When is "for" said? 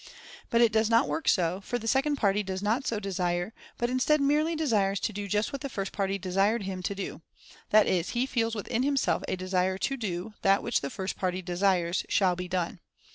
1.61-1.77